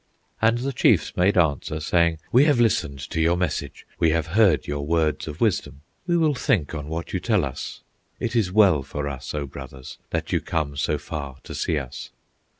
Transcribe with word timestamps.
And 0.41 0.57
the 0.57 0.73
chiefs 0.73 1.15
made 1.15 1.37
answer, 1.37 1.79
saying: 1.79 2.17
"We 2.31 2.45
have 2.45 2.59
listened 2.59 2.97
to 3.11 3.21
your 3.21 3.37
message, 3.37 3.85
We 3.99 4.09
have 4.09 4.25
heard 4.33 4.65
your 4.65 4.83
words 4.83 5.27
of 5.27 5.39
wisdom, 5.39 5.81
We 6.07 6.17
will 6.17 6.33
think 6.33 6.73
on 6.73 6.87
what 6.87 7.13
you 7.13 7.19
tell 7.19 7.45
us. 7.45 7.81
It 8.19 8.35
is 8.35 8.51
well 8.51 8.81
for 8.81 9.07
us, 9.07 9.31
O 9.35 9.45
brothers, 9.45 9.99
That 10.09 10.31
you 10.31 10.41
come 10.41 10.75
so 10.75 10.97
far 10.97 11.37
to 11.43 11.53
see 11.53 11.77
us!" 11.77 12.09